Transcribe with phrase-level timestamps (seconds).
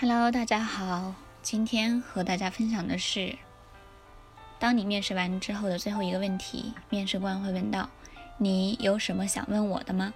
[0.00, 3.36] Hello，大家好，今天和大家分享的是，
[4.60, 7.90] 当你面试完之后的最后一个问题，面试官会问到
[8.38, 10.14] ：“你有什么想问我的吗？”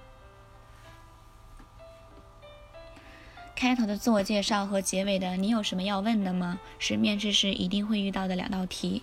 [3.56, 9.02] 开头的自我介绍和结尾的“你有什么要问的吗”是面试时一定会遇到的两道题。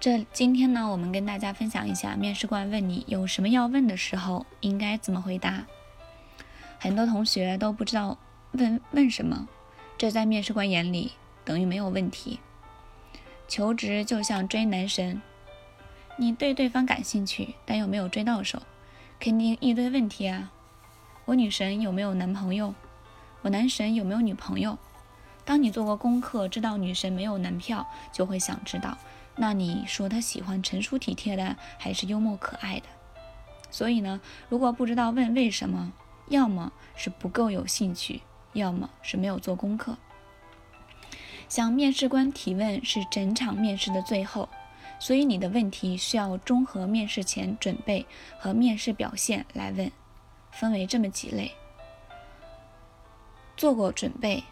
[0.00, 5.66] 这今天呢，我们跟大家分享一下，面试官问你有什么要问的时候，应该怎么回答。
[6.82, 8.18] 很多同学都不知道
[8.50, 9.46] 问问什么，
[9.96, 11.12] 这在面试官眼里
[11.44, 12.40] 等于没有问题。
[13.46, 15.22] 求职就像追男神，
[16.16, 18.60] 你对对方感兴趣，但又没有追到手，
[19.20, 20.50] 肯定一堆问题啊。
[21.26, 22.74] 我女神有没有男朋友？
[23.42, 24.76] 我男神有没有女朋友？
[25.44, 28.98] 当你做过功课，知道女神没有男票，就会想知道。
[29.36, 32.86] 那你说他喜欢成熟体贴的，还是幽默可爱的？
[33.70, 35.92] 所以呢，如果不知道问为什么，
[36.32, 38.22] 要么是不够有兴趣，
[38.54, 39.98] 要么是没有做功课。
[41.46, 44.48] 向面试官提问是整场面试的最后，
[44.98, 48.06] 所以你的问题需要综合面试前准备
[48.38, 49.92] 和面试表现来问，
[50.50, 51.52] 分为这么几类：
[53.54, 54.42] 做过准备，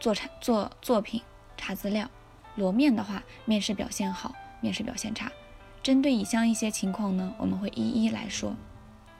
[0.00, 1.22] 做产做作品，
[1.56, 2.10] 查资料。
[2.56, 5.30] 裸面的话，面试表现好，面试表现差。
[5.84, 8.56] 针对以下一些情况呢，我们会一一来说。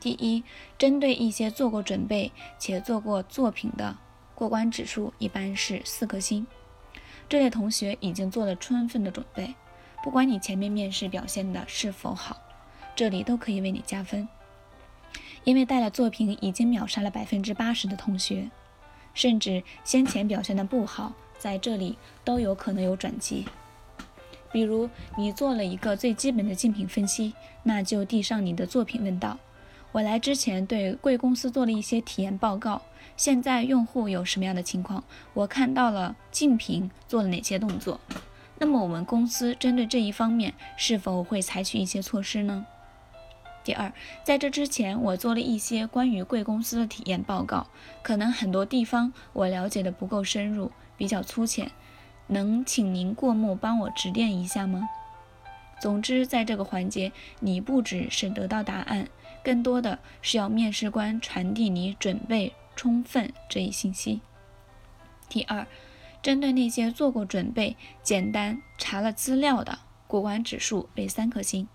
[0.07, 0.45] 第一，
[0.79, 3.97] 针对一些做过准备且做过作品的，
[4.37, 6.47] 过关指数一般是四颗星。
[7.29, 9.53] 这类同学已经做了充分的准备，
[10.05, 12.41] 不管你前面面试表现的是否好，
[12.95, 14.29] 这里都可以为你加分，
[15.43, 18.49] 因为带了作品已经秒杀了百分之八十的同学，
[19.13, 21.13] 甚至先前表现的不好。
[21.37, 23.45] 在这里都有可能有转机，
[24.53, 27.35] 比如你做了一个最基本的竞品分析，
[27.65, 29.37] 那就递上你的作品问道
[29.93, 32.83] ：“我来之前对贵公司做了一些体验报告，
[33.17, 35.03] 现在用户有什么样的情况？
[35.35, 38.01] 我看到了竞品做了哪些动作？
[38.59, 42.67] 那么我们公司针对这一方面是否会采取一些措施呢？”
[43.65, 47.67] 第二，在这之前我做了一些关于贵公司的体验报告，
[48.03, 50.71] 可能很多地方我了解的不够深入。
[50.99, 51.73] 比较粗浅，
[52.29, 54.89] 能请您过目帮我指点一下吗？
[55.79, 59.07] 总之，在这个环节，你不只是得到答案，
[59.47, 64.21] 更多的是要面试官传递你准备充分这一信息。
[65.29, 65.65] 第二，
[66.21, 71.69] 针对那些做过准备、简单查了资料的，过关指数为三颗星。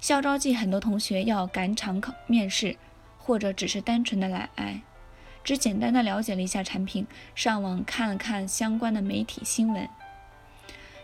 [0.00, 2.76] 校招季很多同学要赶场考面试，
[3.18, 4.80] 或者只是单纯的来挨。
[5.42, 9.88] 只简单的了解了一下产品，上网看了看相关的媒体新闻。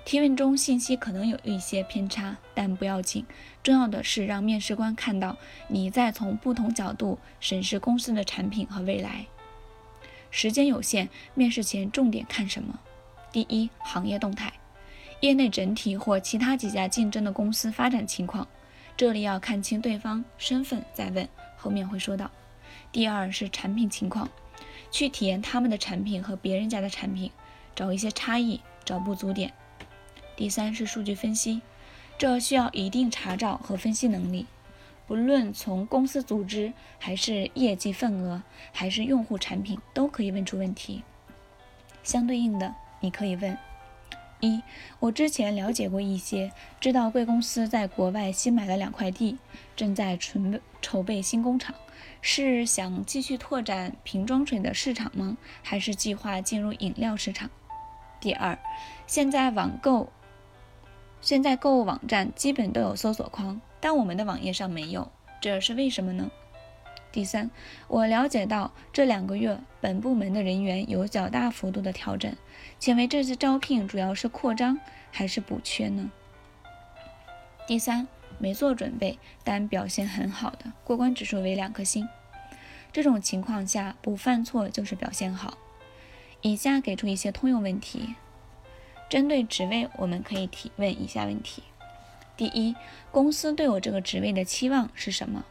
[0.09, 3.27] 提问中信息可能有一些偏差，但不要紧。
[3.63, 5.37] 重要的是让面试官看到
[5.69, 9.27] 你在从不同角度审视公司的产品和未来。
[10.31, 12.81] 时间有限，面试前重点看什么？
[13.31, 14.51] 第一，行业动态，
[15.21, 18.49] 业内整体或其他几家竞争的公司发展情况，
[18.97, 22.31] 这里要看清对方身份再问，后面会说到。
[22.91, 24.31] 第二是产品情况，
[24.91, 27.31] 去体验他们的产品和别人家的产品，
[27.77, 29.53] 找一些差异，找不足点。
[30.39, 31.63] 第三是数据分析，
[32.17, 34.47] 这需要一定查找和分析能力，
[35.05, 41.03] 不论从公司组织，还是业绩份额，还是用户产品，都可以问出问题。
[42.05, 43.59] 相对应的，你可以问：
[44.39, 44.63] 一，
[45.01, 49.39] 我之前了解过一些，知道贵公司在国外新买了两块地，
[49.75, 51.75] 正在准筹备新工厂。
[52.23, 55.37] 是想继续拓展瓶装水的市场吗？
[55.65, 57.51] 还是计划进入饮料市场？
[58.21, 58.57] 第二，
[59.09, 60.13] 现在网购，
[61.21, 66.31] 现在购物网站基本都有搜索框，但我们的网页上没有，这是为什么呢？
[67.13, 67.51] 第三，
[67.89, 72.35] 我了解到这两个月本部门的人员有较大幅度的调整，
[72.79, 74.79] 请问这次招聘主要是扩张
[75.11, 76.11] 还是补缺呢？
[77.67, 78.07] 第三。
[78.41, 82.09] 没做准备，但表现很好的，过关指数为两颗星。
[82.93, 85.59] 这种情况下，不犯错就是表现好。
[86.43, 88.15] 以下给出一些通用问题，
[89.09, 91.63] 针对职位，我们可以提问以下问题：
[92.37, 92.77] 第一，
[93.11, 95.45] 公司对我这个职位的期望是什么？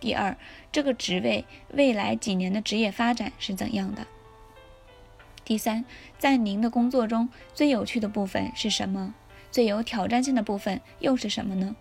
[0.00, 0.36] 第二，
[0.70, 4.06] 这个职位未来几年的职业发展是怎样的？
[5.44, 5.84] 第三，
[6.18, 9.14] 在您的工作中最有趣的部分是什么？
[9.50, 11.74] 最有挑战性的部分又是什么呢？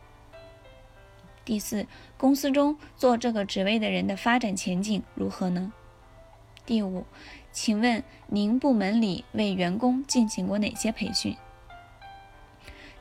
[1.43, 1.85] 第四，
[2.17, 5.73] 公司中做这个职位的人的发展前景如何呢？
[6.65, 7.05] 第五，
[7.59, 11.35] 请问您部门里为员工进行过哪些培训？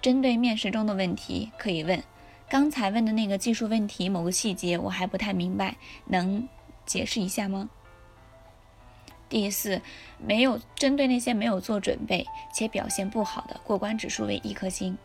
[0.01, 2.03] 针对面试中的问题，可以问：
[2.49, 5.77] 刚才问的那个技术问题某个细节我还不太明白，
[6.07, 6.49] 能
[6.87, 7.69] 解释一下吗？
[9.29, 9.83] 第四，
[10.17, 14.97] 没有针对那些没有做准备且表现不好的，过关指数为一颗星。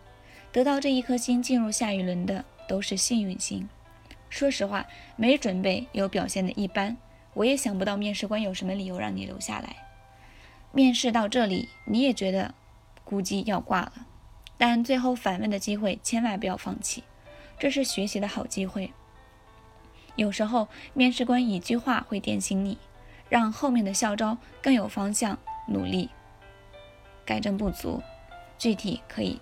[0.53, 3.68] 得到这一颗星进入下一轮的都是幸运星。
[4.30, 4.88] 说实话，
[5.18, 6.95] 没准备又表现的一般，
[7.33, 9.75] 我也想不到面试官有什么理由让你留下来。
[10.71, 12.53] 面试到这里，你也觉得
[13.03, 14.07] 估计要挂了，
[14.57, 17.03] 但最后反问的机会千万不要放弃，
[17.59, 18.91] 这是学习的好机会。
[20.15, 22.77] 有时候面试官一句话会点醒你。
[23.29, 26.09] 让后面的校招更有方向，努力
[27.25, 28.03] 改正不足。
[28.57, 29.39] 具体可以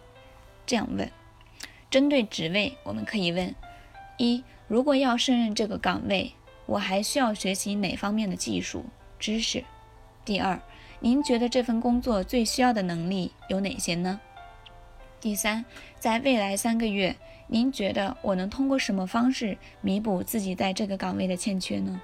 [0.67, 1.11] 这样问：
[1.89, 3.55] 针对职位，我们可以问：
[4.19, 6.35] 一，如果要胜任这个岗位，
[6.69, 8.85] 我还需要学习哪方面的技术
[9.17, 9.63] 知识？
[10.23, 10.61] 第二，
[10.99, 14.19] 您觉得这份工作最需要的能力有哪些呢？
[15.19, 15.65] 第三，
[15.99, 17.15] 在未来三个月，
[17.47, 21.99] 您觉得我能通过什么方式弥补自己在这个岗位的欠缺呢？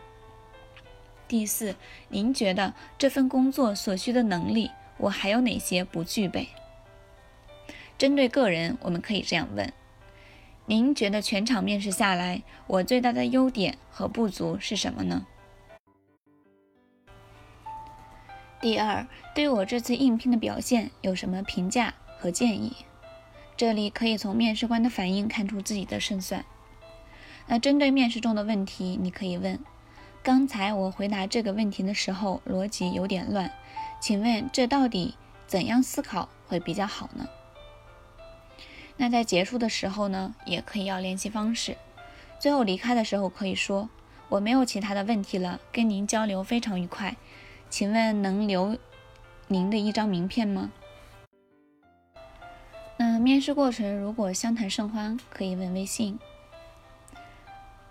[1.28, 1.76] 第四，
[2.10, 6.48] 您觉得这份工作所需的能力，我还有哪些不具备？
[8.00, 9.72] 针对个人，我们可以这样问：
[10.68, 15.26] 您觉得全场面试下来，我最大的优点和不足是什么呢？
[18.60, 22.78] 第二，对我这次应聘的表现有什么评价和建议？
[23.56, 26.44] 这里可以从面试官的反应看出自己的胜算。
[27.46, 29.60] 那针对面试中的问题，你可以问。
[30.24, 33.52] 刚才我回答这个问题的时候，逻辑有点乱，
[34.02, 35.14] 请问这到底
[35.46, 37.28] 怎样思考会比较好呢？
[38.98, 41.76] 那在结束的时候呢，也可以要联系方式。
[42.40, 43.90] 最后离开的时候可以说
[44.30, 47.16] ：“我没有其他的问题了，跟您交流非常愉快，
[47.70, 48.78] 请问能留
[49.48, 50.72] 您的一张名片吗？”
[52.98, 56.18] 那面试过程如果相谈甚欢，可以问微信。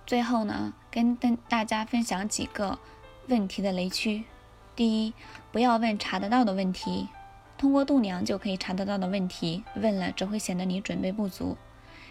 [0.07, 2.79] 最后呢，跟跟大家分享几个
[3.29, 4.25] 问题的雷区。
[4.77, 5.15] 第一，
[5.53, 7.09] 不要问查得到的问题，
[7.65, 11.57] 通过度娘就可以查得到的问题，问了只会显得你准备不足。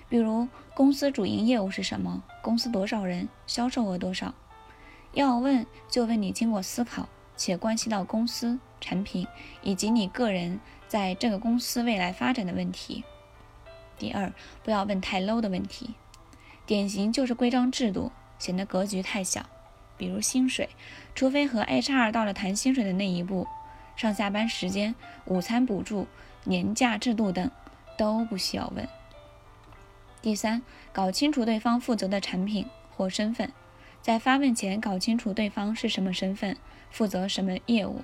[0.10, 2.24] 比如，公司主营业务是什么？
[2.42, 3.30] 公司多少人？
[3.46, 4.34] 销售额多少？
[5.14, 7.08] 要问就问你经过思考
[7.38, 9.28] 且关系到公司、产品
[9.62, 13.04] 以及你个人在这个公司未来发展的问题。
[14.00, 14.34] 第二，
[14.64, 15.94] 不要问太 low 的问题。
[16.66, 19.46] 典型就是规章制度显得格局太小，
[19.98, 20.70] 比如薪水，
[21.14, 23.46] 除非和 HR 到了谈薪水的那一步，
[23.95, 24.95] 上下班时间、
[25.25, 26.07] 午餐补助、
[26.44, 27.50] 年假制度等
[27.98, 28.88] 都不需要问。
[30.22, 30.62] 第三，
[30.92, 33.51] 搞清楚对方负责的产品或身份，
[34.01, 36.57] 在发问前搞清楚对方是什么身份，
[36.90, 38.01] 负责什么业务。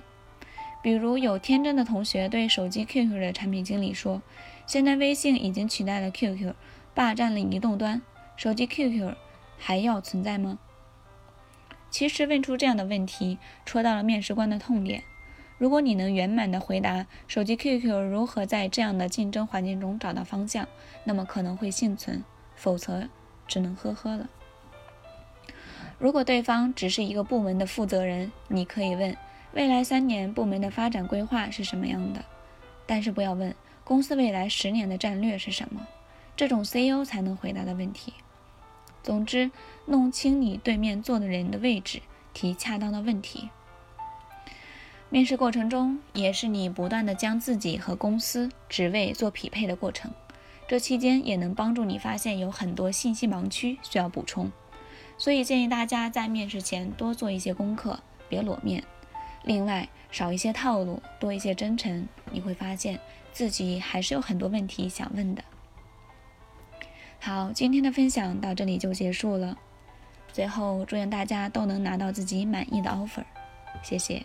[0.82, 4.22] 比如有天真的同学对手机 QQ 的产品经理说
[4.66, 6.54] ：“现在微信已经取代了 QQ，
[6.94, 8.00] 霸占了移动端。”
[8.36, 9.14] 手机 QQ
[9.58, 10.58] 还要存在吗？
[11.90, 15.02] 其实问出这样的问题，戳到了面试官的痛点。
[15.60, 20.66] 如果你能圆满的回答手机 QQ 如何在这样的竞争环境中找到方向，
[21.04, 22.24] 那么可能会幸存，
[22.56, 23.10] 否则
[23.46, 24.30] 只能呵呵了。
[25.98, 29.14] 如果对方只是一个部门的负责人，你可以问
[29.52, 32.24] 未来三年部门的发展规划是什么样的，
[32.86, 33.54] 但是不要问
[33.84, 35.86] 公司未来十年的战略是什么，
[36.34, 38.14] 这种 CEO 才能回答的问题。
[39.02, 39.50] 总之，
[39.84, 42.00] 弄清你对面坐的人的位置，
[42.32, 43.50] 提恰当的问题。
[45.12, 50.10] 面试过程中，也是你不断的将自己和公司职位做匹配的过程。
[50.68, 54.52] 这期间也能帮助你发现有很多信息盲区需要补充。
[55.18, 57.98] 所以建议大家在面试前多做一些功课，
[58.28, 58.84] 别裸面。
[59.42, 63.00] 另外，少一些套路，多一些真诚，你会发现
[63.32, 65.42] 自己还是有很多问题想问的。
[67.18, 69.58] 好，今天的分享到这里就结束了。
[70.32, 73.24] 最后，祝愿大家都能拿到自己满意的 offer，
[73.82, 74.24] 谢谢。